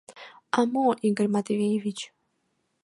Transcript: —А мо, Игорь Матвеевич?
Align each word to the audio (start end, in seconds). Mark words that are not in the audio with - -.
—А 0.57 0.59
мо, 0.71 0.85
Игорь 1.07 1.33
Матвеевич? 1.35 1.99